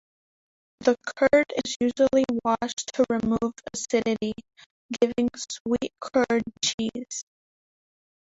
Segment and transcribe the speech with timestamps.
[0.79, 4.33] The curd is usually washed to remove acidity,
[4.99, 7.23] giving sweet curd cheese.